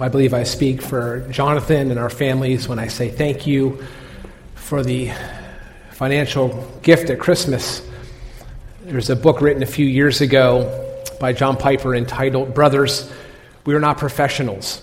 [0.00, 3.84] I believe I speak for Jonathan and our families when I say thank you
[4.54, 5.10] for the
[5.90, 6.48] financial
[6.82, 7.84] gift at Christmas.
[8.82, 13.10] There's a book written a few years ago by John Piper entitled Brothers,
[13.66, 14.82] We Are Not Professionals.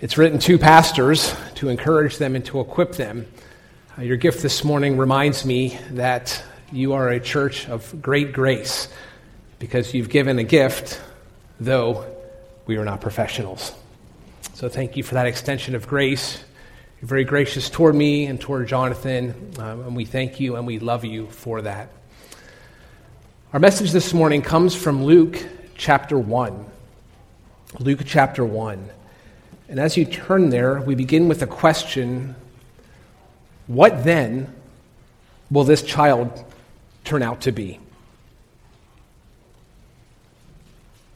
[0.00, 3.28] It's written to pastors to encourage them and to equip them.
[3.96, 6.42] Uh, your gift this morning reminds me that
[6.72, 8.88] you are a church of great grace
[9.60, 11.00] because you've given a gift,
[11.60, 12.04] though
[12.66, 13.72] we are not professionals.
[14.60, 16.44] So thank you for that extension of grace.
[17.00, 20.78] You're very gracious toward me and toward Jonathan, um, and we thank you and we
[20.78, 21.88] love you for that.
[23.54, 25.42] Our message this morning comes from Luke
[25.76, 26.66] chapter 1.
[27.78, 28.90] Luke chapter 1.
[29.70, 32.36] And as you turn there, we begin with a question
[33.66, 34.54] What then
[35.50, 36.44] will this child
[37.04, 37.80] turn out to be?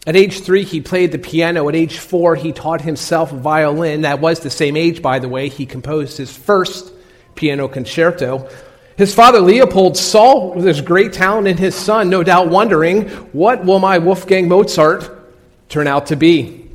[0.06, 1.68] At age three, he played the piano.
[1.68, 4.02] At age four, he taught himself violin.
[4.02, 5.48] That was the same age, by the way.
[5.48, 6.92] He composed his first
[7.34, 8.48] piano concerto.
[8.96, 13.80] His father Leopold saw this great talent in his son, no doubt wondering, what will
[13.80, 15.10] my Wolfgang Mozart
[15.68, 16.70] turn out to be?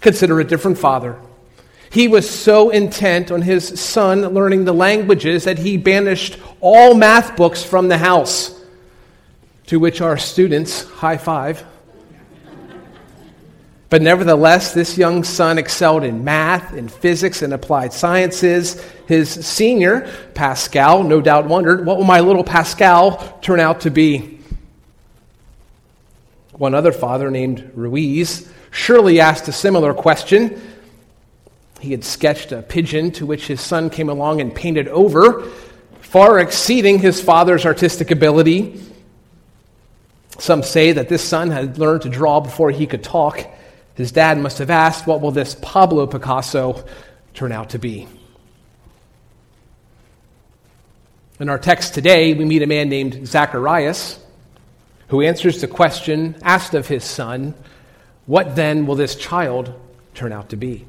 [0.00, 1.18] Consider a different father.
[1.90, 7.36] He was so intent on his son learning the languages that he banished all math
[7.36, 8.57] books from the house.
[9.68, 11.64] To which our students high five.
[13.90, 18.82] But nevertheless, this young son excelled in math, in physics, and applied sciences.
[19.06, 24.40] His senior, Pascal, no doubt wondered, what will my little Pascal turn out to be?
[26.52, 30.60] One other father named Ruiz surely asked a similar question.
[31.80, 35.42] He had sketched a pigeon to which his son came along and painted over,
[36.00, 38.82] far exceeding his father's artistic ability.
[40.38, 43.44] Some say that this son had learned to draw before he could talk.
[43.94, 46.84] His dad must have asked, What will this Pablo Picasso
[47.34, 48.06] turn out to be?
[51.40, 54.18] In our text today, we meet a man named Zacharias
[55.08, 57.54] who answers the question asked of his son,
[58.26, 59.72] What then will this child
[60.14, 60.86] turn out to be?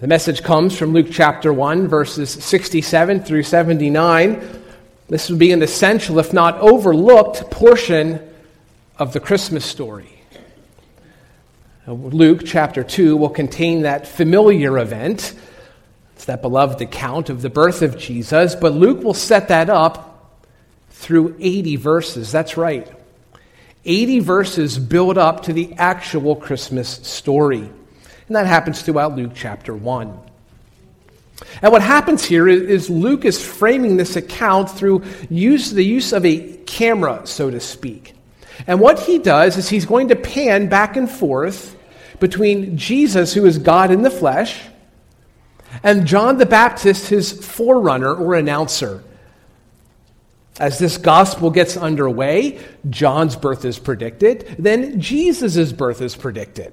[0.00, 4.63] The message comes from Luke chapter 1, verses 67 through 79.
[5.08, 8.20] This would be an essential, if not overlooked, portion
[8.98, 10.08] of the Christmas story.
[11.86, 15.34] Luke chapter 2 will contain that familiar event.
[16.14, 20.40] It's that beloved account of the birth of Jesus, but Luke will set that up
[20.88, 22.32] through 80 verses.
[22.32, 22.90] That's right.
[23.84, 27.68] 80 verses build up to the actual Christmas story.
[28.26, 30.18] And that happens throughout Luke chapter 1.
[31.62, 36.24] And what happens here is, Luke is framing this account through use, the use of
[36.24, 38.14] a camera, so to speak.
[38.66, 41.76] And what he does is he's going to pan back and forth
[42.20, 44.62] between Jesus, who is God in the flesh,
[45.82, 49.02] and John the Baptist, his forerunner or announcer.
[50.60, 56.72] As this gospel gets underway, John's birth is predicted, then Jesus' birth is predicted.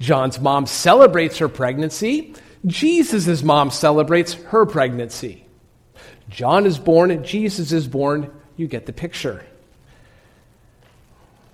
[0.00, 2.34] John's mom celebrates her pregnancy.
[2.66, 5.44] Jesus' mom celebrates her pregnancy.
[6.28, 8.30] John is born, Jesus is born.
[8.56, 9.44] You get the picture.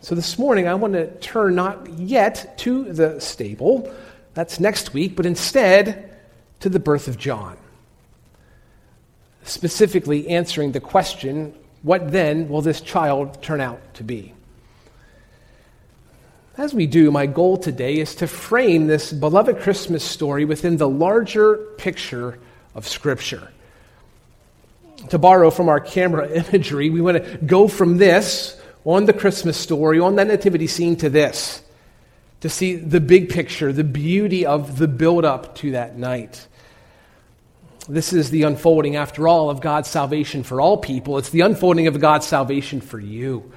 [0.01, 3.93] So this morning, I want to turn not yet to the stable,
[4.35, 6.17] that's next week, but instead
[6.61, 7.57] to the birth of John.
[9.43, 14.35] Specifically, answering the question what then will this child turn out to be?
[16.61, 20.87] As we do, my goal today is to frame this beloved Christmas story within the
[20.87, 22.39] larger picture
[22.75, 23.51] of Scripture.
[25.09, 29.57] To borrow from our camera imagery, we want to go from this on the Christmas
[29.57, 31.63] story, on that nativity scene, to this,
[32.43, 36.47] to see the big picture, the beauty of the build up to that night.
[37.89, 41.17] This is the unfolding, after all, of God's salvation for all people.
[41.17, 43.51] It's the unfolding of God's salvation for you.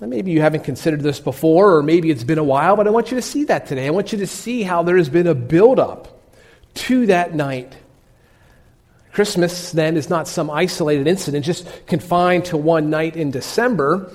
[0.00, 3.10] Maybe you haven't considered this before, or maybe it's been a while, but I want
[3.10, 3.86] you to see that today.
[3.86, 6.20] I want you to see how there has been a buildup
[6.74, 7.74] to that night.
[9.12, 14.12] Christmas, then, is not some isolated incident just confined to one night in December.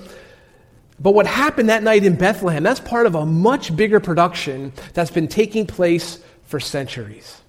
[1.00, 5.10] But what happened that night in Bethlehem, that's part of a much bigger production that's
[5.10, 7.42] been taking place for centuries.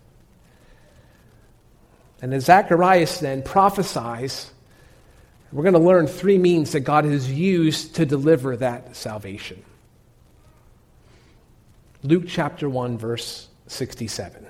[2.22, 4.51] And as Zacharias then prophesies
[5.52, 9.62] we're going to learn three means that God has used to deliver that salvation.
[12.02, 14.46] Luke chapter 1, verse 67.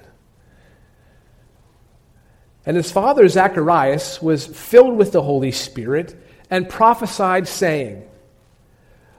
[2.64, 6.14] And his father Zacharias was filled with the Holy Spirit
[6.49, 8.08] and prophesied, saying,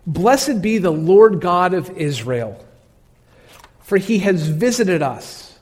[0.08, 2.64] Blessed be the Lord God of Israel,
[3.82, 5.60] for he has visited us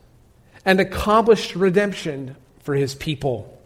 [0.64, 3.61] and accomplished redemption for his people,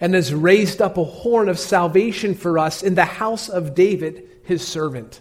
[0.00, 4.22] and has raised up a horn of salvation for us in the house of David,
[4.44, 5.20] his servant.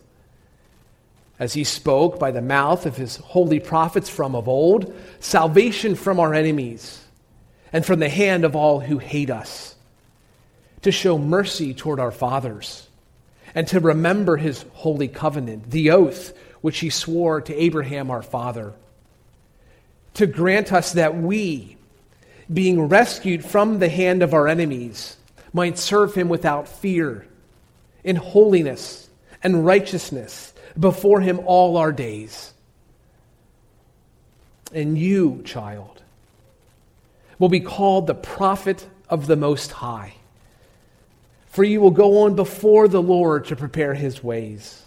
[1.37, 6.19] As he spoke by the mouth of his holy prophets from of old, salvation from
[6.19, 7.03] our enemies
[7.73, 9.75] and from the hand of all who hate us,
[10.81, 12.87] to show mercy toward our fathers
[13.55, 18.73] and to remember his holy covenant, the oath which he swore to Abraham our father,
[20.15, 21.74] to grant us that we,
[22.51, 25.17] being rescued from the hand of our enemies,
[25.53, 27.25] might serve him without fear,
[28.03, 29.09] in holiness
[29.41, 32.53] and righteousness before him all our days.
[34.73, 36.01] And you, child,
[37.39, 40.15] will be called the prophet of the Most High
[41.55, 44.83] for you will go on before the Lord to prepare his ways,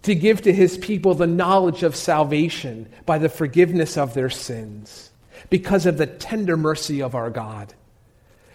[0.00, 5.09] to give to his people the knowledge of salvation by the forgiveness of their sins,
[5.48, 7.72] because of the tender mercy of our God,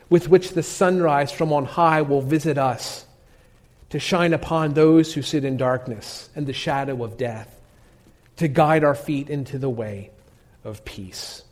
[0.10, 3.06] with which the sunrise from on high will visit us,
[3.90, 7.60] to shine upon those who sit in darkness and the shadow of death,
[8.38, 10.12] to guide our feet into the way
[10.64, 11.44] of peace.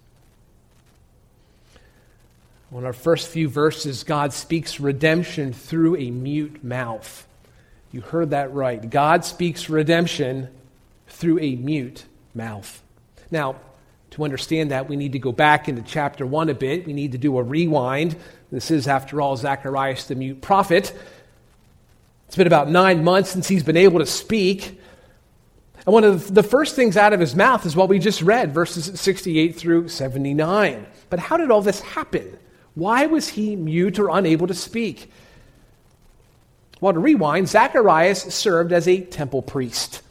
[2.71, 7.27] In our first few verses, God speaks redemption through a mute mouth.
[7.91, 8.89] You heard that right.
[8.89, 10.49] God speaks redemption
[11.07, 12.81] through a mute mouth.
[13.29, 13.57] Now,
[14.13, 16.85] to understand that, we need to go back into chapter 1 a bit.
[16.85, 18.15] We need to do a rewind.
[18.51, 20.95] This is, after all, Zacharias the mute prophet.
[22.27, 24.79] It's been about nine months since he's been able to speak.
[25.87, 28.53] And one of the first things out of his mouth is what we just read,
[28.53, 30.85] verses 68 through 79.
[31.09, 32.37] But how did all this happen?
[32.75, 35.11] Why was he mute or unable to speak?
[36.81, 40.03] Well, to rewind, Zacharias served as a temple priest.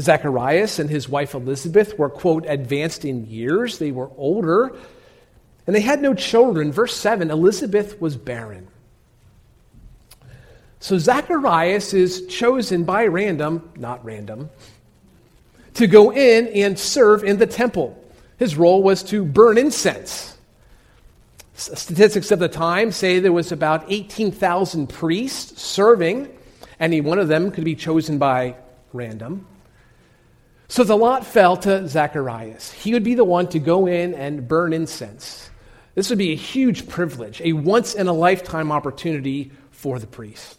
[0.00, 3.78] Zacharias and his wife Elizabeth were, quote, advanced in years.
[3.78, 4.74] They were older,
[5.66, 6.72] and they had no children.
[6.72, 8.68] Verse 7 Elizabeth was barren.
[10.80, 14.50] So Zacharias is chosen by random, not random,
[15.74, 17.98] to go in and serve in the temple.
[18.36, 20.36] His role was to burn incense.
[21.54, 26.28] Statistics of the time say there was about 18,000 priests serving.
[26.80, 28.56] Any one of them could be chosen by
[28.92, 29.46] random.
[30.74, 32.72] So the lot fell to Zacharias.
[32.72, 35.48] He would be the one to go in and burn incense.
[35.94, 40.58] This would be a huge privilege, a once in a lifetime opportunity for the priest.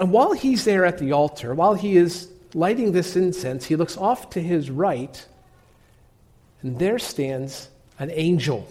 [0.00, 3.98] And while he's there at the altar, while he is lighting this incense, he looks
[3.98, 5.22] off to his right,
[6.62, 7.68] and there stands
[7.98, 8.66] an angel.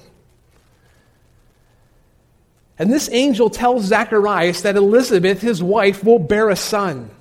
[2.80, 7.12] And this angel tells Zacharias that Elizabeth, his wife, will bear a son.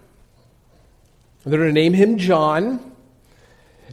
[1.44, 2.92] They're going to name him John.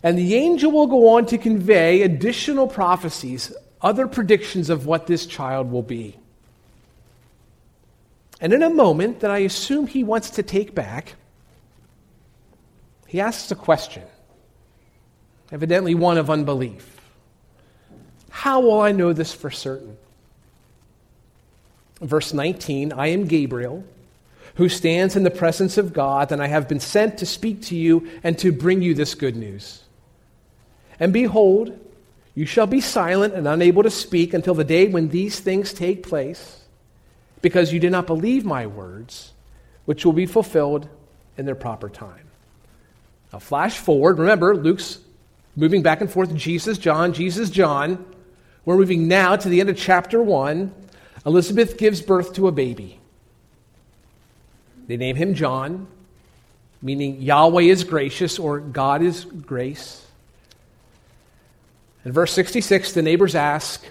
[0.03, 5.25] And the angel will go on to convey additional prophecies, other predictions of what this
[5.25, 6.17] child will be.
[8.41, 11.15] And in a moment that I assume he wants to take back,
[13.07, 14.03] he asks a question,
[15.51, 16.99] evidently one of unbelief.
[18.29, 19.97] How will I know this for certain?
[22.01, 23.85] Verse 19 I am Gabriel,
[24.55, 27.75] who stands in the presence of God, and I have been sent to speak to
[27.75, 29.83] you and to bring you this good news.
[30.99, 31.77] And behold,
[32.33, 36.07] you shall be silent and unable to speak until the day when these things take
[36.07, 36.63] place,
[37.41, 39.33] because you did not believe my words,
[39.85, 40.87] which will be fulfilled
[41.37, 42.27] in their proper time.
[43.33, 44.19] Now, flash forward.
[44.19, 44.99] Remember, Luke's
[45.55, 48.05] moving back and forth Jesus, John, Jesus, John.
[48.63, 50.73] We're moving now to the end of chapter 1.
[51.25, 52.99] Elizabeth gives birth to a baby.
[54.87, 55.87] They name him John,
[56.81, 60.05] meaning Yahweh is gracious or God is grace.
[62.03, 63.83] In verse 66, the neighbors ask,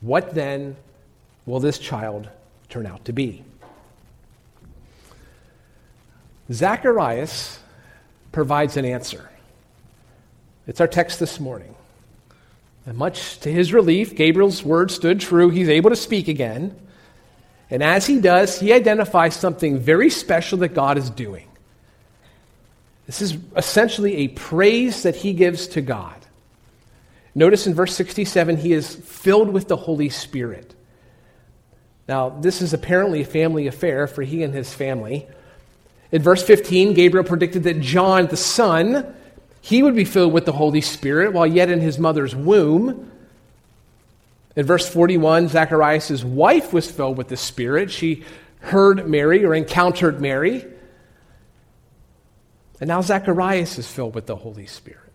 [0.00, 0.76] What then
[1.44, 2.28] will this child
[2.68, 3.44] turn out to be?
[6.50, 7.58] Zacharias
[8.32, 9.30] provides an answer.
[10.66, 11.74] It's our text this morning.
[12.86, 15.50] And much to his relief, Gabriel's word stood true.
[15.50, 16.74] He's able to speak again.
[17.70, 21.46] And as he does, he identifies something very special that God is doing.
[23.06, 26.14] This is essentially a praise that he gives to God.
[27.34, 30.74] Notice in verse 67, he is filled with the Holy Spirit.
[32.08, 35.28] Now, this is apparently a family affair for he and his family.
[36.10, 39.14] In verse 15, Gabriel predicted that John, the son,
[39.60, 43.10] he would be filled with the Holy Spirit while yet in his mother's womb.
[44.56, 47.90] In verse 41, Zacharias' wife was filled with the Spirit.
[47.90, 48.24] She
[48.60, 50.66] heard Mary or encountered Mary.
[52.80, 55.12] And now Zacharias is filled with the Holy Spirit.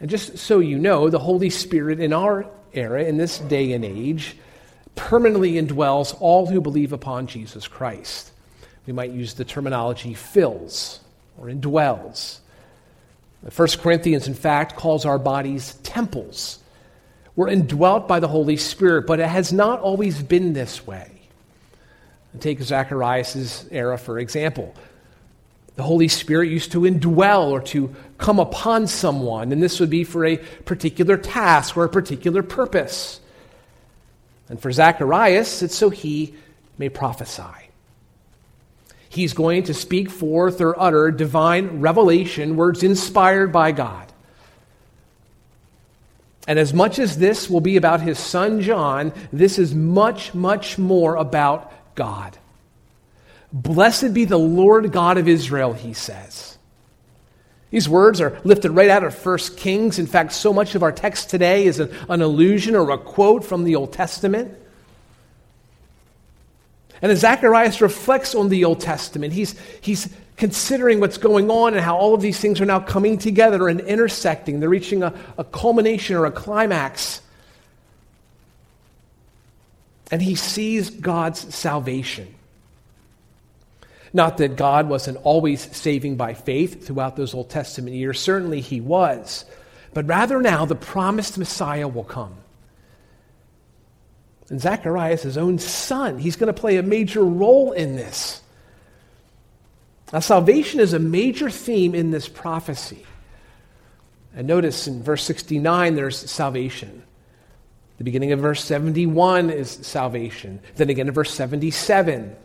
[0.00, 3.84] And just so you know, the Holy Spirit in our era, in this day and
[3.84, 4.36] age,
[4.94, 8.32] permanently indwells all who believe upon Jesus Christ.
[8.86, 11.00] We might use the terminology fills
[11.38, 12.38] or indwells.
[13.54, 16.58] 1 Corinthians, in fact, calls our bodies temples.
[17.36, 21.12] We're indwelt by the Holy Spirit, but it has not always been this way.
[22.40, 24.74] Take Zacharias' era, for example.
[25.76, 30.04] The Holy Spirit used to indwell or to come upon someone, and this would be
[30.04, 33.20] for a particular task or a particular purpose.
[34.48, 36.34] And for Zacharias, it's so he
[36.78, 37.42] may prophesy.
[39.08, 44.12] He's going to speak forth or utter divine revelation, words inspired by God.
[46.46, 50.78] And as much as this will be about his son John, this is much, much
[50.78, 52.38] more about God.
[53.52, 56.56] Blessed be the Lord God of Israel, he says.
[57.70, 59.98] These words are lifted right out of 1 Kings.
[59.98, 63.44] In fact, so much of our text today is an, an allusion or a quote
[63.44, 64.56] from the Old Testament.
[67.02, 71.82] And as Zacharias reflects on the Old Testament, he's, he's considering what's going on and
[71.82, 74.60] how all of these things are now coming together and intersecting.
[74.60, 77.22] They're reaching a, a culmination or a climax.
[80.10, 82.34] And he sees God's salvation.
[84.12, 88.80] Not that God wasn't always saving by faith throughout those Old Testament years, certainly he
[88.80, 89.44] was.
[89.94, 92.34] But rather now, the promised Messiah will come.
[94.48, 98.42] And Zacharias, his own son, he's going to play a major role in this.
[100.12, 103.04] Now, salvation is a major theme in this prophecy.
[104.34, 107.02] And notice in verse 69, there's salvation.
[107.98, 110.60] The beginning of verse 71 is salvation.
[110.76, 112.36] Then again in verse 77.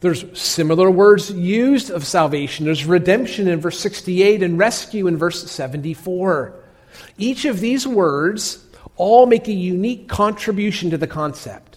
[0.00, 2.64] There's similar words used of salvation.
[2.64, 6.54] There's redemption in verse 68 and rescue in verse 74.
[7.18, 11.69] Each of these words all make a unique contribution to the concept.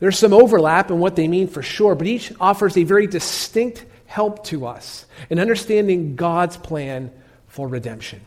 [0.00, 3.84] There's some overlap in what they mean for sure, but each offers a very distinct
[4.06, 7.10] help to us in understanding God's plan
[7.48, 8.20] for redemption.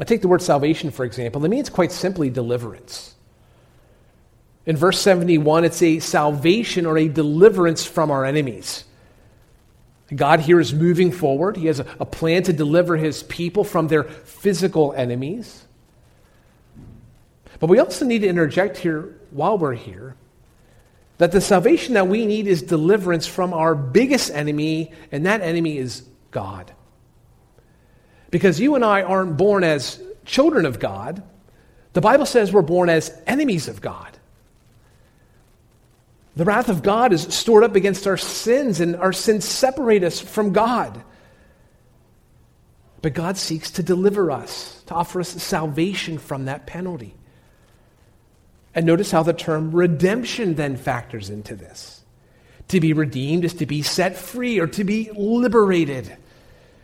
[0.00, 1.44] I take the word salvation, for example.
[1.44, 3.14] It means quite simply deliverance.
[4.64, 8.84] In verse 71, it's a salvation or a deliverance from our enemies.
[10.14, 11.56] God here is moving forward.
[11.56, 15.64] He has a, plan to deliver his people from their physical enemies.
[17.60, 20.14] But we also need to interject here while we're here
[21.18, 25.76] that the salvation that we need is deliverance from our biggest enemy, and that enemy
[25.76, 26.72] is God.
[28.30, 31.22] Because you and I aren't born as children of God,
[31.92, 34.16] the Bible says we're born as enemies of God.
[36.36, 40.20] The wrath of God is stored up against our sins, and our sins separate us
[40.20, 41.02] from God.
[43.02, 47.17] But God seeks to deliver us, to offer us salvation from that penalty.
[48.74, 52.02] And notice how the term redemption then factors into this.
[52.68, 56.16] To be redeemed is to be set free or to be liberated.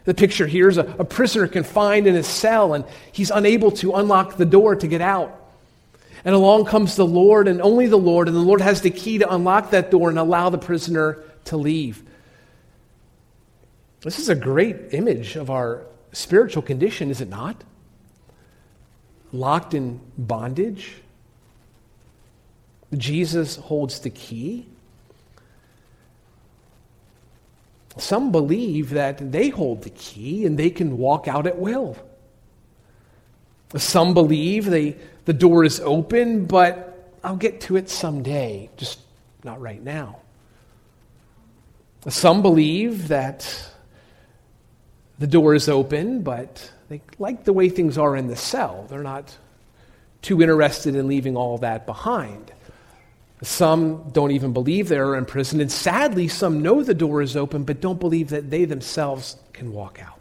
[0.04, 3.94] The picture here is a, a prisoner confined in his cell and he's unable to
[3.94, 5.40] unlock the door to get out.
[6.24, 9.18] And along comes the Lord and only the Lord, and the Lord has the key
[9.18, 12.02] to unlock that door and allow the prisoner to leave.
[14.00, 17.62] This is a great image of our spiritual condition, is it not?
[19.32, 20.94] Locked in bondage,
[22.96, 24.66] Jesus holds the key.
[27.96, 31.96] Some believe that they hold the key and they can walk out at will.
[33.76, 39.00] Some believe they, the door is open, but I'll get to it someday, just
[39.42, 40.18] not right now.
[42.08, 43.70] Some believe that
[45.18, 48.86] the door is open, but they like the way things are in the cell.
[48.90, 49.36] They're not
[50.20, 52.52] too interested in leaving all that behind.
[53.42, 57.64] Some don't even believe they're in prison, and sadly, some know the door is open
[57.64, 60.20] but don't believe that they themselves can walk out.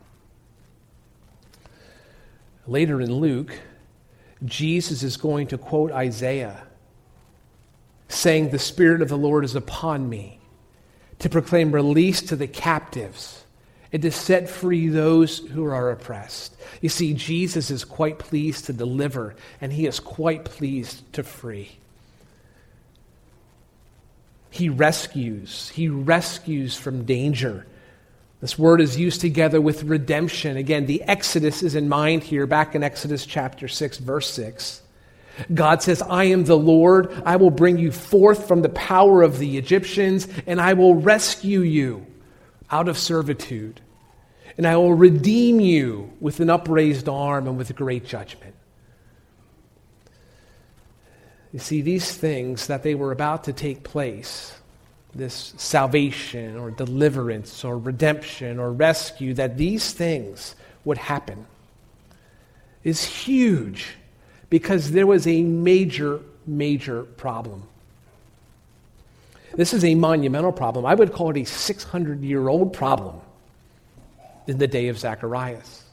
[2.66, 3.54] Later in Luke,
[4.46, 6.64] Jesus is going to quote Isaiah,
[8.08, 10.40] saying, The Spirit of the Lord is upon me
[11.20, 13.46] to proclaim release to the captives
[13.92, 16.58] and to set free those who are oppressed.
[16.82, 21.78] You see, Jesus is quite pleased to deliver, and he is quite pleased to free.
[24.54, 25.70] He rescues.
[25.70, 27.66] He rescues from danger.
[28.40, 30.58] This word is used together with redemption.
[30.58, 34.84] Again, the Exodus is in mind here, back in Exodus chapter 6, verse 6.
[35.56, 37.24] God says, I am the Lord.
[37.26, 41.62] I will bring you forth from the power of the Egyptians, and I will rescue
[41.62, 42.06] you
[42.70, 43.82] out of servitude.
[44.56, 48.53] And I will redeem you with an upraised arm and with great judgment.
[51.54, 54.54] You see, these things that they were about to take place,
[55.14, 61.46] this salvation or deliverance or redemption or rescue, that these things would happen,
[62.84, 63.96] is huge
[64.50, 67.64] because there was a major, major problem.
[69.56, 70.86] This is a monumental problem.
[70.88, 73.22] I would call it a 600 year old problem
[74.48, 75.84] in the day of Zacharias.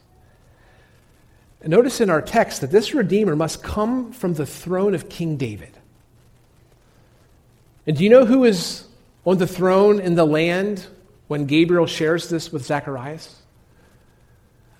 [1.63, 5.77] Notice in our text that this Redeemer must come from the throne of King David.
[7.87, 8.87] And do you know who is
[9.27, 10.87] on the throne in the land
[11.29, 13.43] when Gabriel shares this with Zacharias?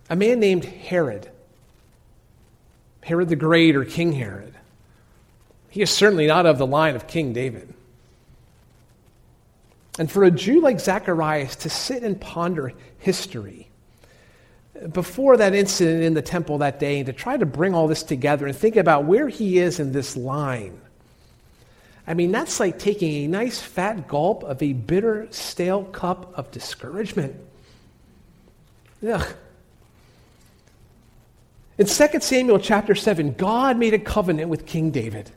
[0.09, 1.31] A man named Herod.
[3.03, 4.55] Herod the Great or King Herod.
[5.69, 7.73] He is certainly not of the line of King David.
[9.99, 13.70] And for a Jew like Zacharias to sit and ponder history
[14.93, 18.03] before that incident in the temple that day and to try to bring all this
[18.03, 20.81] together and think about where he is in this line.
[22.07, 26.51] I mean, that's like taking a nice fat gulp of a bitter, stale cup of
[26.51, 27.37] discouragement.
[29.07, 29.35] Ugh.
[31.79, 35.31] In 2 Samuel chapter 7, God made a covenant with King David.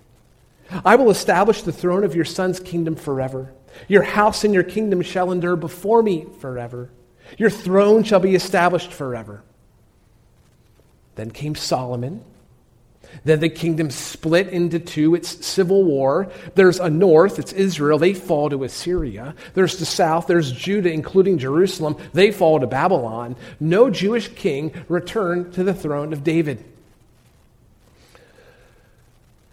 [0.83, 3.53] I will establish the throne of your son's kingdom forever.
[3.87, 6.89] Your house and your kingdom shall endure before me forever.
[7.37, 9.43] Your throne shall be established forever.
[11.15, 12.23] Then came Solomon
[13.23, 15.15] then the kingdom split into two.
[15.15, 16.31] It's civil war.
[16.55, 17.97] There's a north, it's Israel.
[17.97, 19.35] They fall to Assyria.
[19.53, 21.97] There's the south, there's Judah, including Jerusalem.
[22.13, 23.35] They fall to Babylon.
[23.59, 26.65] No Jewish king returned to the throne of David.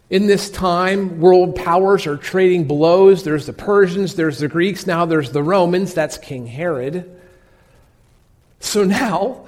[0.09, 3.23] In this time, world powers are trading blows.
[3.23, 5.95] There's the Persians, there's the Greeks, now there's the Romans.
[5.95, 7.20] That's King Herod.
[8.61, 9.47] So now,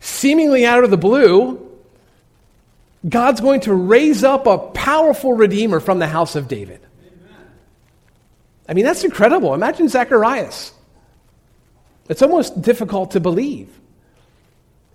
[0.00, 1.60] seemingly out of the blue,
[3.08, 6.80] God's going to raise up a powerful redeemer from the house of David.
[8.66, 9.52] I mean, that's incredible.
[9.52, 10.72] Imagine Zacharias.
[12.08, 13.68] It's almost difficult to believe.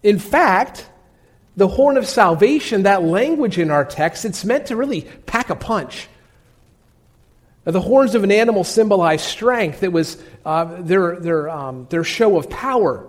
[0.01, 0.87] In fact,
[1.55, 5.55] the horn of salvation, that language in our text, it's meant to really pack a
[5.55, 6.07] punch.
[7.65, 9.83] The horns of an animal symbolize strength.
[9.83, 13.07] It was uh, their, their, um, their show of power.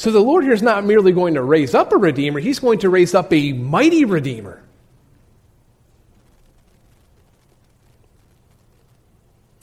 [0.00, 2.78] So the Lord here is not merely going to raise up a redeemer, he's going
[2.78, 4.62] to raise up a mighty redeemer.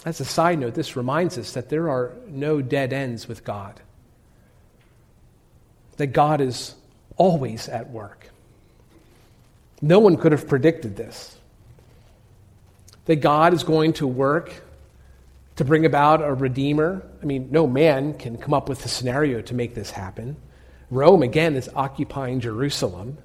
[0.06, 3.82] As a side note, this reminds us that there are no dead ends with God,
[5.96, 6.76] that God is
[7.16, 8.30] always at work.
[9.82, 11.36] No one could have predicted this.
[13.06, 14.54] That God is going to work
[15.58, 17.06] to bring about a redeemer.
[17.22, 20.38] I mean, no man can come up with a scenario to make this happen.
[20.90, 23.18] Rome, again, is occupying Jerusalem.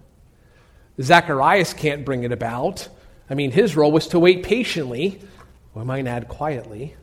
[1.01, 2.88] Zacharias can't bring it about.
[3.31, 5.21] I mean, his role was to wait patiently,
[5.75, 6.95] or I might add quietly.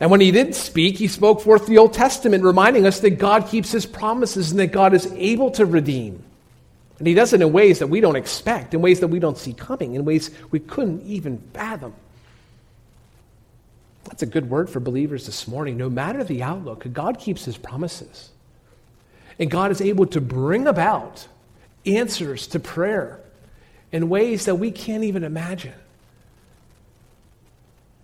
[0.00, 3.48] And when he did speak, he spoke forth the Old Testament, reminding us that God
[3.48, 6.22] keeps his promises and that God is able to redeem.
[6.98, 9.36] And he does it in ways that we don't expect, in ways that we don't
[9.36, 11.94] see coming, in ways we couldn't even fathom.
[14.08, 15.76] That's a good word for believers this morning.
[15.76, 18.30] No matter the outlook, God keeps his promises.
[19.38, 21.28] And God is able to bring about
[21.84, 23.20] answers to prayer
[23.92, 25.74] in ways that we can't even imagine.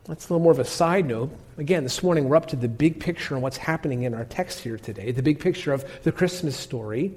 [0.05, 1.31] That's a little more of a side note.
[1.57, 4.61] Again, this morning we're up to the big picture on what's happening in our text
[4.61, 7.13] here today, the big picture of the Christmas story.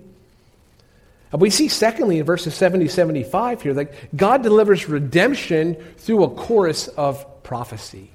[1.33, 6.29] And we see, secondly, in verses 70 75 here, that God delivers redemption through a
[6.29, 8.11] chorus of prophecy.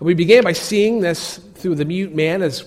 [0.00, 2.64] We began by seeing this through the mute man as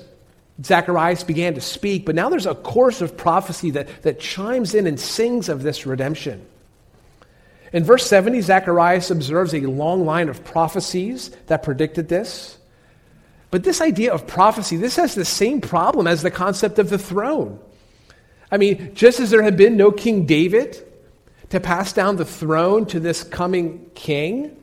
[0.63, 4.87] Zacharias began to speak, but now there's a chorus of prophecy that, that chimes in
[4.87, 6.45] and sings of this redemption.
[7.73, 12.57] In verse 70, Zacharias observes a long line of prophecies that predicted this.
[13.51, 16.97] But this idea of prophecy, this has the same problem as the concept of the
[16.97, 17.59] throne.
[18.51, 20.81] I mean, just as there had been no King David
[21.49, 24.55] to pass down the throne to this coming king,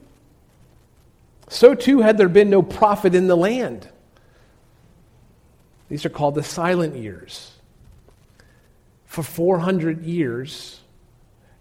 [1.48, 3.88] so too had there been no prophet in the land.
[5.88, 7.52] These are called the silent years.
[9.04, 10.80] For 400 years,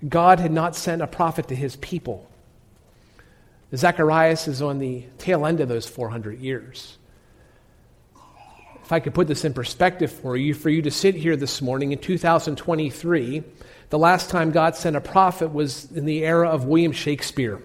[0.07, 2.29] God had not sent a prophet to his people.
[3.75, 6.97] Zacharias is on the tail end of those 400 years.
[8.83, 11.61] if I could put this in perspective for you, for you to sit here this
[11.61, 13.43] morning in 2023,
[13.89, 17.61] the last time God sent a prophet was in the era of William Shakespeare.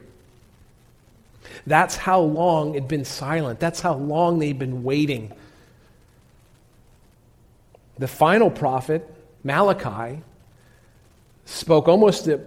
[1.67, 3.61] That's how long it'd been silent.
[3.61, 5.33] That's how long they'd been waiting.
[7.99, 9.09] The final prophet,
[9.43, 10.23] Malachi,
[11.45, 12.41] spoke almost the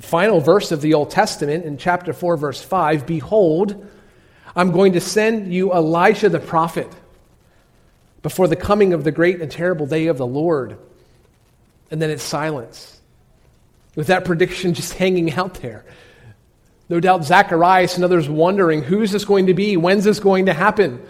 [0.00, 3.86] final verse of the Old Testament in chapter 4, verse 5 Behold,
[4.56, 6.88] I'm going to send you Elijah the prophet
[8.22, 10.78] before the coming of the great and terrible day of the Lord.
[11.90, 13.00] And then it's silence.
[13.94, 15.84] With that prediction just hanging out there.
[16.88, 19.76] No doubt Zacharias and others wondering who's this going to be?
[19.76, 21.02] When's this going to happen?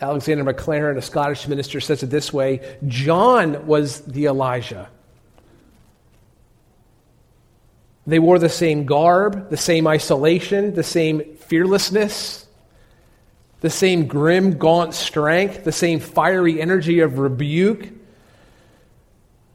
[0.00, 4.88] Alexander Maclaren, a Scottish minister, says it this way John was the Elijah.
[8.06, 12.46] They wore the same garb, the same isolation, the same fearlessness,
[13.60, 17.90] the same grim, gaunt strength, the same fiery energy of rebuke.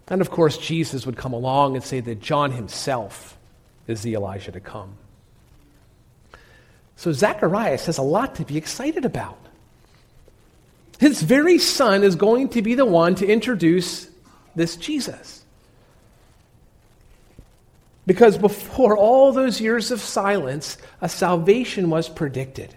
[0.07, 3.37] And of course, Jesus would come along and say that John himself
[3.87, 4.95] is the Elijah to come.
[6.95, 9.37] So Zacharias has a lot to be excited about.
[10.99, 14.07] His very son is going to be the one to introduce
[14.55, 15.43] this Jesus.
[18.05, 22.75] Because before all those years of silence, a salvation was predicted.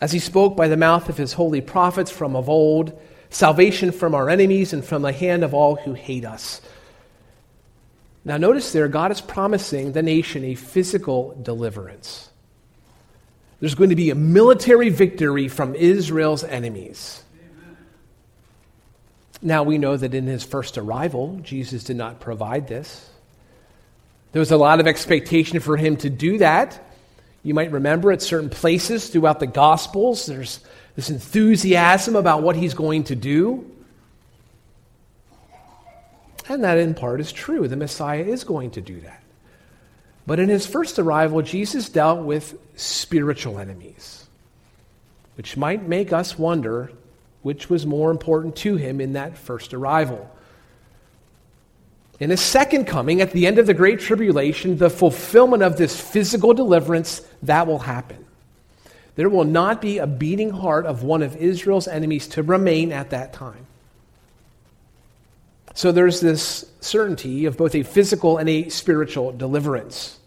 [0.00, 2.98] As he spoke by the mouth of his holy prophets from of old,
[3.30, 6.60] salvation from our enemies and from the hand of all who hate us.
[8.24, 12.28] Now, notice there, God is promising the nation a physical deliverance.
[13.60, 17.22] There's going to be a military victory from Israel's enemies.
[19.40, 23.08] Now, we know that in his first arrival, Jesus did not provide this.
[24.30, 26.80] There was a lot of expectation for him to do that.
[27.42, 30.60] You might remember at certain places throughout the Gospels, there's
[30.94, 33.68] this enthusiasm about what he's going to do.
[36.52, 37.66] And that in part is true.
[37.66, 39.22] The Messiah is going to do that.
[40.26, 44.26] But in his first arrival, Jesus dealt with spiritual enemies,
[45.36, 46.92] which might make us wonder
[47.40, 50.30] which was more important to him in that first arrival.
[52.20, 55.98] In his second coming, at the end of the Great Tribulation, the fulfillment of this
[55.98, 58.26] physical deliverance, that will happen.
[59.16, 63.08] There will not be a beating heart of one of Israel's enemies to remain at
[63.08, 63.66] that time.
[65.74, 70.18] So there's this certainty of both a physical and a spiritual deliverance.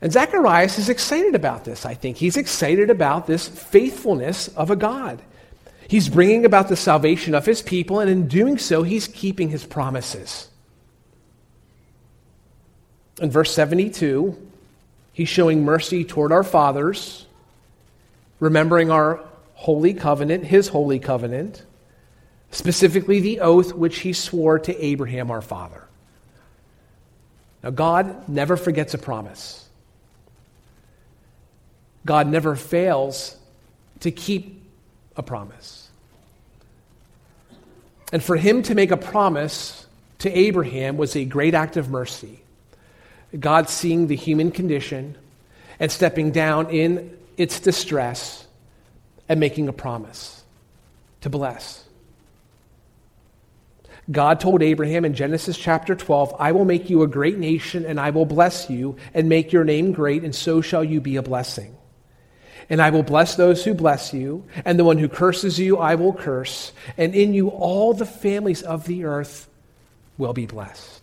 [0.00, 2.18] And Zacharias is excited about this, I think.
[2.18, 5.22] He's excited about this faithfulness of a God.
[5.88, 9.64] He's bringing about the salvation of his people, and in doing so, he's keeping his
[9.64, 10.48] promises.
[13.20, 14.36] In verse 72,
[15.12, 17.26] he's showing mercy toward our fathers,
[18.40, 19.24] remembering our
[19.54, 21.64] holy covenant, his holy covenant
[22.54, 25.82] specifically the oath which he swore to Abraham our father.
[27.64, 29.68] Now, God never forgets a promise.
[32.06, 33.36] God never fails
[34.00, 34.62] to keep
[35.16, 35.88] a promise.
[38.12, 39.86] And for him to make a promise
[40.20, 42.38] to Abraham was a great act of mercy.
[43.38, 45.16] God seeing the human condition
[45.80, 48.46] and stepping down in its distress
[49.28, 50.44] and making a promise
[51.22, 51.83] to bless.
[54.10, 57.98] God told Abraham in Genesis chapter 12, I will make you a great nation, and
[57.98, 61.22] I will bless you, and make your name great, and so shall you be a
[61.22, 61.74] blessing.
[62.68, 65.94] And I will bless those who bless you, and the one who curses you I
[65.94, 69.48] will curse, and in you all the families of the earth
[70.18, 71.00] will be blessed.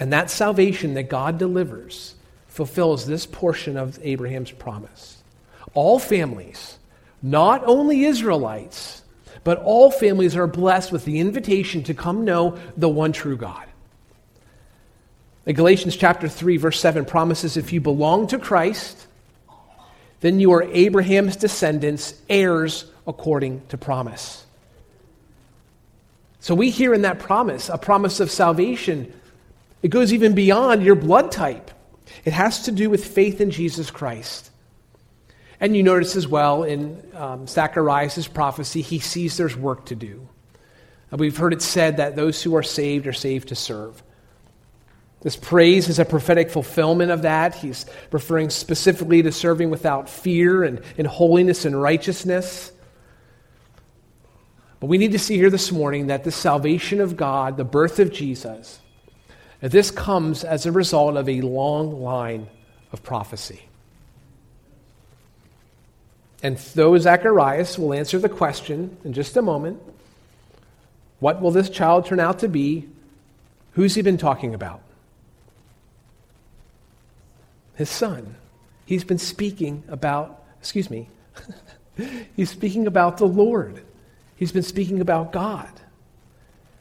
[0.00, 2.16] And that salvation that God delivers
[2.48, 5.22] fulfills this portion of Abraham's promise.
[5.72, 6.78] All families,
[7.22, 9.02] not only Israelites,
[9.44, 13.66] but all families are blessed with the invitation to come know the one true God.
[15.46, 19.06] Galatians chapter 3, verse 7 promises if you belong to Christ,
[20.20, 24.46] then you are Abraham's descendants, heirs according to promise.
[26.40, 29.12] So we hear in that promise a promise of salvation.
[29.82, 31.70] It goes even beyond your blood type,
[32.24, 34.50] it has to do with faith in Jesus Christ.
[35.64, 40.28] And you notice as well in um, Zacharias' prophecy, he sees there's work to do.
[41.10, 44.02] And we've heard it said that those who are saved are saved to serve.
[45.22, 47.54] This praise is a prophetic fulfillment of that.
[47.54, 52.70] He's referring specifically to serving without fear and in holiness and righteousness.
[54.80, 57.98] But we need to see here this morning that the salvation of God, the birth
[58.00, 58.80] of Jesus,
[59.62, 62.48] this comes as a result of a long line
[62.92, 63.62] of prophecy.
[66.44, 69.80] And though Zacharias will answer the question in just a moment,
[71.18, 72.86] what will this child turn out to be?
[73.72, 74.82] Who's he been talking about?
[77.76, 78.36] His son.
[78.84, 81.08] He's been speaking about, excuse me,
[82.36, 83.82] he's speaking about the Lord.
[84.36, 85.70] He's been speaking about God.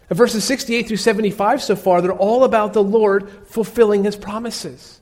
[0.09, 4.99] And verses 68 through 75 so far, they're all about the Lord fulfilling his promises.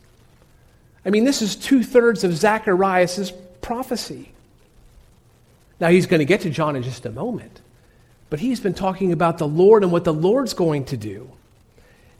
[1.03, 4.31] I mean, this is two thirds of Zacharias' prophecy.
[5.81, 7.59] Now, he's going to get to John in just a moment,
[8.29, 11.29] but he's been talking about the Lord and what the Lord's going to do.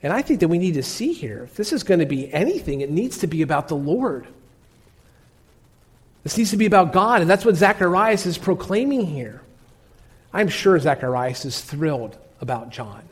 [0.02, 2.34] And I think that we need to see here if this is going to be
[2.34, 4.26] anything, it needs to be about the Lord.
[6.24, 9.42] This needs to be about God, and that's what Zacharias is proclaiming here.
[10.34, 13.04] I'm sure Zacharias is thrilled about John.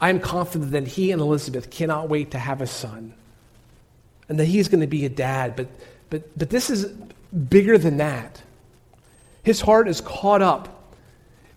[0.00, 3.14] I'm confident that he and Elizabeth cannot wait to have a son
[4.28, 5.54] and that he's going to be a dad.
[5.54, 5.68] But,
[6.10, 6.86] but, but this is
[7.32, 8.42] bigger than that.
[9.48, 10.92] His heart is caught up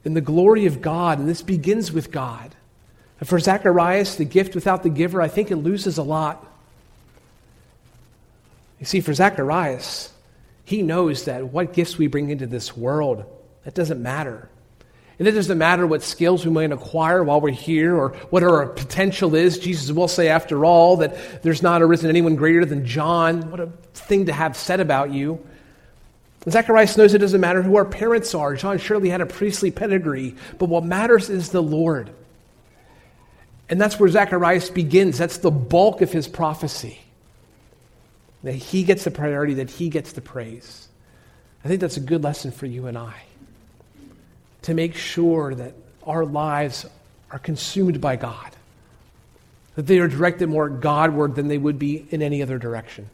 [0.05, 2.55] in the glory of God, and this begins with God.
[3.19, 6.41] And for Zacharias, the gift without the giver, I think it loses a lot.
[8.79, 10.09] You see, for Zacharias,
[10.63, 13.25] he knows that what gifts we bring into this world,
[13.65, 14.47] that doesn't matter.
[15.19, 18.67] And it doesn't matter what skills we might acquire while we're here or what our
[18.67, 19.59] potential is.
[19.59, 23.51] Jesus will say, after all, that there's not arisen anyone greater than John.
[23.51, 25.45] What a thing to have said about you.
[26.49, 28.55] Zacharias knows it doesn't matter who our parents are.
[28.55, 32.11] John surely had a priestly pedigree, but what matters is the Lord.
[33.69, 35.17] And that's where Zacharias begins.
[35.17, 36.99] That's the bulk of his prophecy.
[38.43, 40.87] That he gets the priority, that he gets the praise.
[41.63, 43.13] I think that's a good lesson for you and I
[44.63, 45.73] to make sure that
[46.03, 46.85] our lives
[47.29, 48.51] are consumed by God,
[49.75, 53.09] that they are directed more Godward than they would be in any other direction.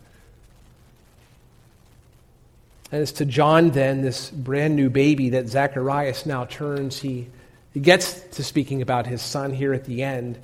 [2.92, 7.28] And as to John, then, this brand new baby that Zacharias now turns, he,
[7.74, 10.38] he gets to speaking about his son here at the end.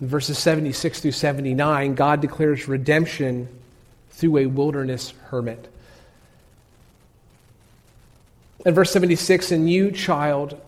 [0.00, 3.48] In verses 76 through 79, God declares redemption
[4.10, 5.68] through a wilderness hermit.
[8.66, 10.60] In verse 76, and you, child,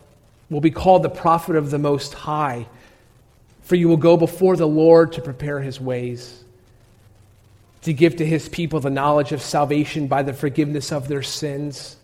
[0.49, 2.67] will be called the prophet of the Most High,
[3.63, 6.43] for you will go before the Lord to prepare his ways,
[7.83, 11.97] to give to his people the knowledge of salvation by the forgiveness of their sins,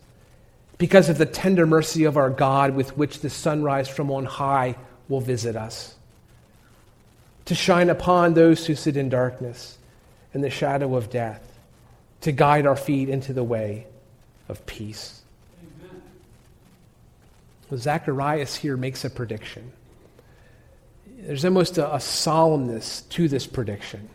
[0.77, 4.77] because of the tender mercy of our God with which the sunrise from on high
[5.09, 5.95] will visit us,
[7.45, 9.79] to shine upon those who sit in darkness
[10.35, 11.59] and the shadow of death,
[12.21, 13.87] to guide our feet into the way
[14.49, 15.23] of peace.
[17.75, 19.73] Zacharias here makes a prediction.
[21.21, 24.09] There's almost a, a solemnness to this prediction.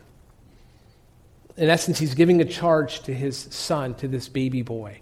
[1.56, 4.98] In essence, he's giving a charge to his son, to this baby boy.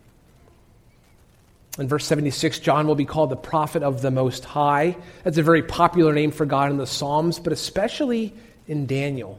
[1.78, 4.96] In verse 76, John will be called the prophet of the Most High.
[5.24, 8.34] That's a very popular name for God in the Psalms, but especially
[8.68, 9.38] in Daniel.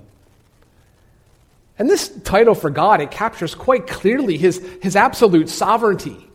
[1.78, 6.28] And this title for God, it captures quite clearly his, his absolute sovereignty.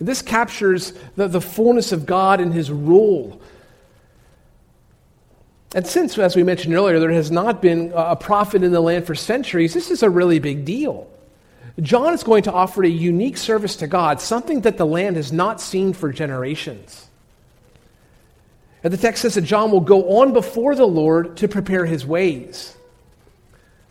[0.00, 3.40] This captures the, the fullness of God and his rule.
[5.74, 9.06] And since, as we mentioned earlier, there has not been a prophet in the land
[9.06, 11.08] for centuries, this is a really big deal.
[11.80, 15.32] John is going to offer a unique service to God, something that the land has
[15.32, 17.06] not seen for generations.
[18.82, 22.04] And the text says that John will go on before the Lord to prepare his
[22.04, 22.76] ways.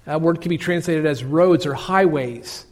[0.06, 2.66] That word can be translated as roads or highways.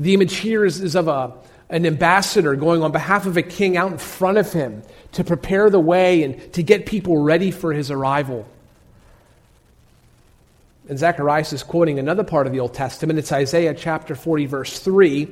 [0.00, 1.32] The image here is, is of a,
[1.70, 5.68] an ambassador going on behalf of a king out in front of him to prepare
[5.68, 8.46] the way and to get people ready for his arrival.
[10.88, 13.18] And Zacharias is quoting another part of the Old Testament.
[13.18, 15.28] It's Isaiah chapter 40, verse 3.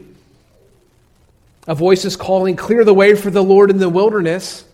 [1.66, 4.64] A voice is calling, Clear the way for the Lord in the wilderness.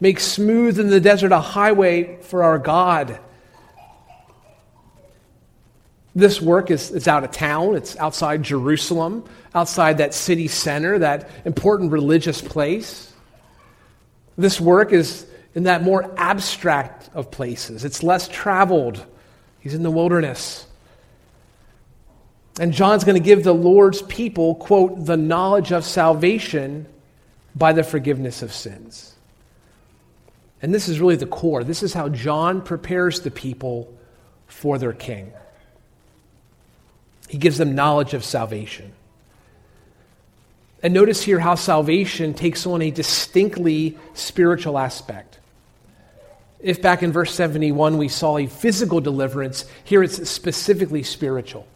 [0.00, 3.20] Make smooth in the desert a highway for our God.
[6.14, 11.30] This work is, is out of town, it's outside Jerusalem, outside that city center, that
[11.44, 13.12] important religious place.
[14.36, 19.04] This work is in that more abstract of places, it's less traveled.
[19.60, 20.66] He's in the wilderness.
[22.58, 26.86] And John's going to give the Lord's people, quote, the knowledge of salvation
[27.54, 29.14] by the forgiveness of sins.
[30.62, 31.62] And this is really the core.
[31.62, 33.94] This is how John prepares the people
[34.46, 35.32] for their king.
[37.30, 38.90] He gives them knowledge of salvation.
[40.82, 45.38] And notice here how salvation takes on a distinctly spiritual aspect.
[46.58, 51.68] If back in verse 71 we saw a physical deliverance, here it's specifically spiritual.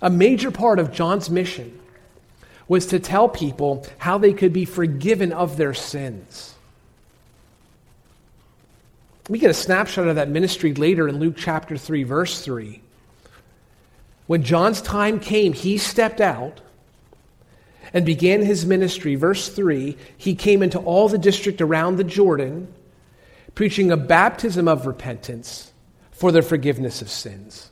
[0.00, 1.80] A major part of John's mission
[2.68, 6.54] was to tell people how they could be forgiven of their sins.
[9.28, 12.81] We get a snapshot of that ministry later in Luke chapter 3, verse 3.
[14.32, 16.62] When John's time came, he stepped out
[17.92, 19.14] and began his ministry.
[19.14, 22.72] Verse 3 He came into all the district around the Jordan,
[23.54, 25.70] preaching a baptism of repentance
[26.12, 27.68] for the forgiveness of sins.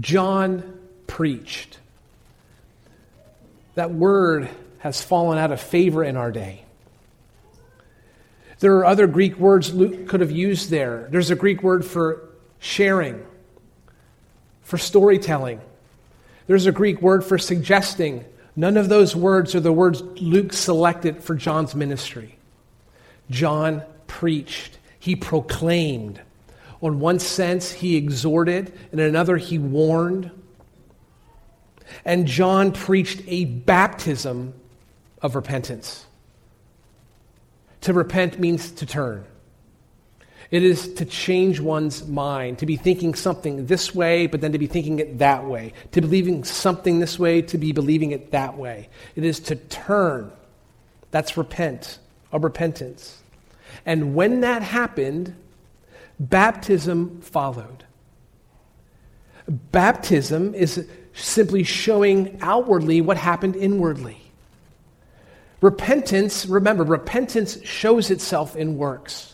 [0.00, 1.80] John preached.
[3.74, 6.64] That word has fallen out of favor in our day.
[8.60, 11.08] There are other Greek words Luke could have used there.
[11.10, 12.26] There's a Greek word for
[12.58, 13.26] sharing,
[14.70, 15.60] for storytelling.
[16.46, 18.24] There's a Greek word for suggesting.
[18.54, 22.38] None of those words are the words Luke selected for John's ministry.
[23.30, 26.20] John preached, he proclaimed.
[26.82, 30.30] On one sense, he exhorted, in another, he warned.
[32.04, 34.54] And John preached a baptism
[35.20, 36.06] of repentance.
[37.82, 39.24] To repent means to turn.
[40.50, 44.58] It is to change one's mind, to be thinking something this way, but then to
[44.58, 48.58] be thinking it that way, to believing something this way, to be believing it that
[48.58, 48.88] way.
[49.14, 50.32] It is to turn.
[51.12, 52.00] That's repent,
[52.32, 53.22] of repentance.
[53.86, 55.36] And when that happened,
[56.18, 57.84] baptism followed.
[59.48, 64.20] Baptism is simply showing outwardly what happened inwardly.
[65.60, 69.29] Repentance, remember, repentance shows itself in works.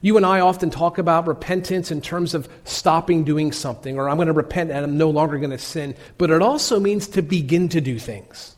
[0.00, 4.16] You and I often talk about repentance in terms of stopping doing something, or I'm
[4.16, 7.22] going to repent and I'm no longer going to sin, but it also means to
[7.22, 8.56] begin to do things.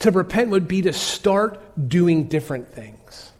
[0.00, 3.32] To repent would be to start doing different things.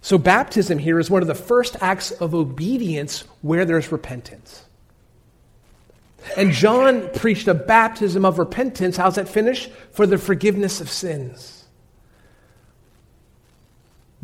[0.00, 4.64] So, baptism here is one of the first acts of obedience where there's repentance.
[6.36, 8.96] And John preached a baptism of repentance.
[8.96, 9.68] How's that finish?
[9.92, 11.65] For the forgiveness of sins.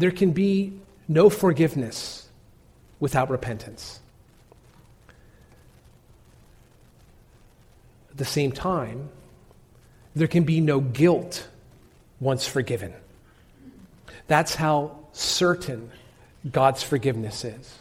[0.03, 0.73] There can be
[1.07, 2.27] no forgiveness
[2.99, 4.01] without repentance.
[8.11, 9.11] At the same time,
[10.17, 11.47] there can be no guilt
[12.19, 12.93] once forgiven.
[14.27, 15.93] That's how certain
[16.51, 17.79] God's forgiveness is.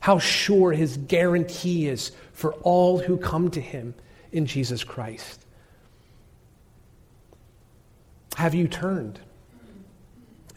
[0.00, 3.94] How sure his guarantee is for all who come to him
[4.32, 5.40] in Jesus Christ.
[8.34, 9.20] Have you turned?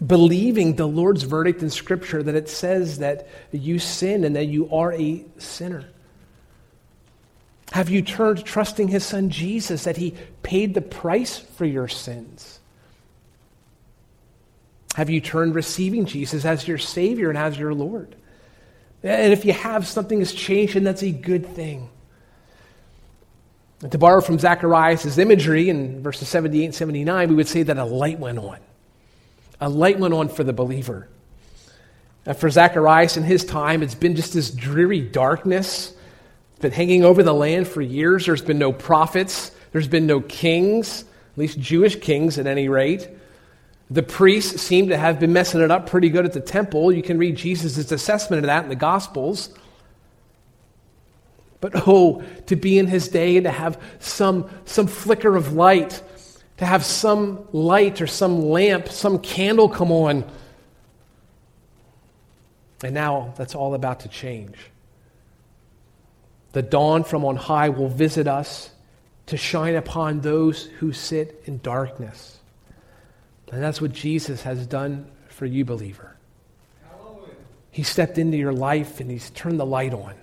[0.04, 4.70] Believing the Lord's verdict in Scripture that it says that you sin and that you
[4.74, 5.86] are a sinner.
[7.72, 12.60] Have you turned trusting his son Jesus that he paid the price for your sins?
[14.96, 18.16] Have you turned receiving Jesus as your Savior and as your Lord?
[19.04, 21.90] And if you have, something has changed, and that's a good thing.
[23.82, 27.78] And to borrow from Zacharias' imagery in verses 78 and 79, we would say that
[27.78, 28.60] a light went on.
[29.60, 31.08] A light went on for the believer.
[32.26, 35.94] And for Zacharias in his time, it's been just this dreary darkness.
[36.60, 38.26] Been hanging over the land for years.
[38.26, 41.02] There's been no prophets, there's been no kings,
[41.34, 43.10] at least Jewish kings at any rate.
[43.92, 46.92] The priests seem to have been messing it up pretty good at the temple.
[46.92, 49.50] You can read Jesus' assessment of that in the Gospels.
[51.62, 56.02] But oh, to be in his day and to have some, some flicker of light,
[56.58, 60.30] to have some light or some lamp, some candle come on.
[62.84, 64.58] And now that's all about to change.
[66.54, 68.70] The dawn from on high will visit us
[69.26, 72.40] to shine upon those who sit in darkness.
[73.52, 76.16] And that's what Jesus has done for you, believer.
[77.72, 80.14] He stepped into your life and he's turned the light on.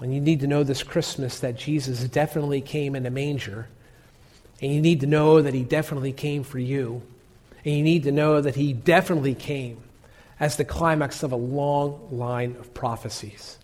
[0.00, 3.68] And you need to know this Christmas that Jesus definitely came in a manger.
[4.60, 7.02] And you need to know that he definitely came for you.
[7.64, 9.78] And you need to know that he definitely came
[10.38, 13.58] as the climax of a long line of prophecies.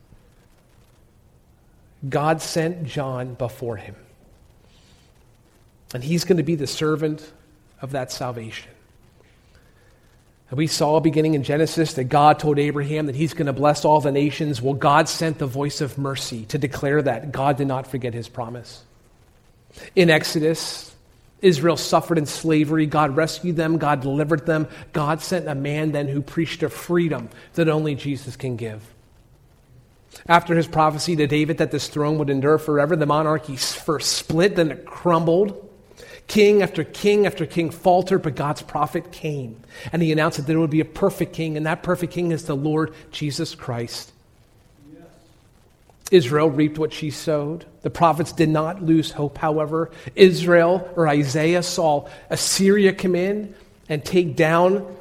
[2.09, 3.95] God sent John before him.
[5.95, 7.31] And he's going to be the servant
[7.81, 8.71] of that salvation.
[10.53, 13.87] And we saw beginning in Genesis that God told Abraham that he's going to bless
[13.87, 14.61] all the nations.
[14.61, 18.29] Well, God sent the voice of mercy to declare that God did not forget his
[18.29, 18.85] promise.
[19.97, 20.95] In Exodus,
[21.41, 22.85] Israel suffered in slavery.
[22.85, 23.79] God rescued them.
[23.79, 24.69] God delivered them.
[24.93, 28.83] God sent a man then who preached a freedom that only Jesus can give.
[30.29, 34.57] After his prophecy to David that this throne would endure forever, the monarchy first split,
[34.57, 35.71] then it crumbled.
[36.27, 39.61] King after king after king faltered, but God's prophet came.
[39.93, 42.45] And he announced that there would be a perfect king, and that perfect king is
[42.45, 44.13] the Lord Jesus Christ.
[46.11, 47.65] Israel reaped what she sowed.
[47.81, 49.91] The prophets did not lose hope, however.
[50.15, 53.55] Israel or Isaiah saw Assyria come in
[53.89, 54.95] and take down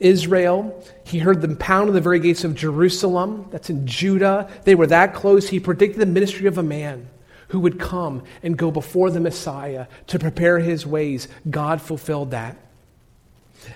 [0.00, 0.84] Israel.
[1.04, 3.48] He heard them pound on the very gates of Jerusalem.
[3.50, 4.50] That's in Judah.
[4.64, 5.48] They were that close.
[5.48, 7.08] He predicted the ministry of a man
[7.50, 11.28] who would come and go before the Messiah to prepare his ways.
[11.48, 12.56] God fulfilled that.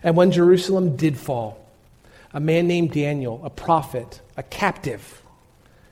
[0.02, 1.60] And when Jerusalem did fall,
[2.32, 5.22] a man named Daniel, a prophet, a captive,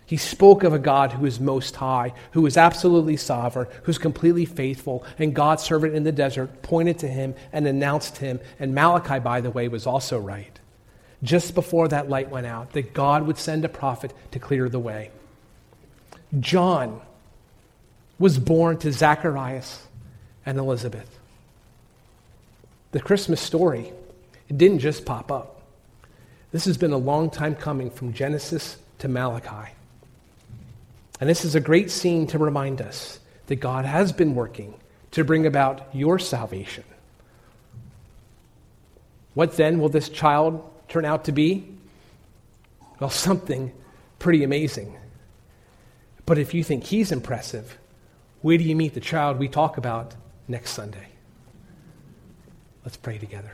[0.06, 4.44] he spoke of a God who is most high, who is absolutely sovereign, who's completely
[4.44, 8.38] faithful, and God's servant in the desert pointed to him and announced him.
[8.60, 10.58] And Malachi, by the way, was also right.
[11.22, 14.78] Just before that light went out, that God would send a prophet to clear the
[14.78, 15.10] way.
[16.40, 17.00] John
[18.22, 19.82] was born to Zacharias
[20.46, 21.18] and Elizabeth.
[22.92, 23.92] The Christmas story,
[24.48, 25.60] it didn't just pop up.
[26.52, 29.72] This has been a long time coming from Genesis to Malachi.
[31.20, 34.74] And this is a great scene to remind us that God has been working
[35.10, 36.84] to bring about your salvation.
[39.34, 41.66] What then will this child turn out to be?
[43.00, 43.72] Well, something
[44.20, 44.96] pretty amazing.
[46.24, 47.78] But if you think he's impressive,
[48.42, 50.14] where do you meet the child we talk about
[50.48, 51.08] next Sunday?
[52.84, 53.52] Let's pray together.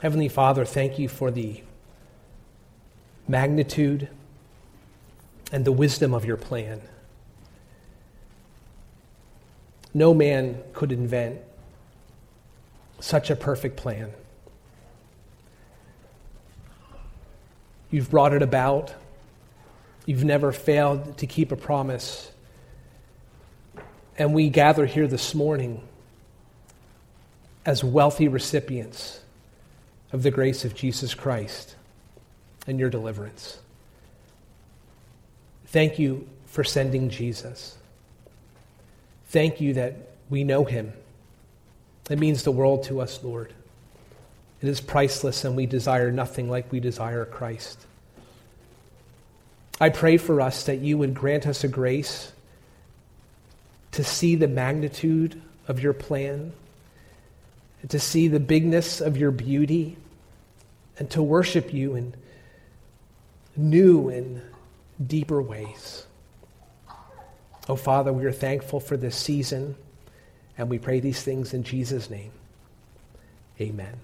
[0.00, 1.62] Heavenly Father, thank you for the
[3.28, 4.08] magnitude
[5.52, 6.80] and the wisdom of your plan.
[9.92, 11.40] No man could invent
[13.00, 14.12] such a perfect plan.
[17.90, 18.94] You've brought it about.
[20.06, 22.30] You've never failed to keep a promise.
[24.18, 25.82] And we gather here this morning
[27.64, 29.20] as wealthy recipients
[30.12, 31.76] of the grace of Jesus Christ
[32.66, 33.58] and your deliverance.
[35.66, 37.76] Thank you for sending Jesus.
[39.26, 39.94] Thank you that
[40.28, 40.92] we know him.
[42.10, 43.54] It means the world to us, Lord.
[44.60, 47.86] It is priceless, and we desire nothing like we desire Christ.
[49.80, 52.32] I pray for us that you would grant us a grace
[53.92, 56.52] to see the magnitude of your plan,
[57.88, 59.96] to see the bigness of your beauty,
[60.98, 62.14] and to worship you in
[63.56, 64.42] new and
[65.04, 66.06] deeper ways.
[67.68, 69.76] Oh, Father, we are thankful for this season,
[70.58, 72.32] and we pray these things in Jesus' name.
[73.58, 73.96] Amen.